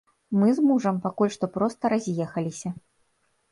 [0.43, 2.69] Мы з мужам пакуль што проста раз'ехаліся.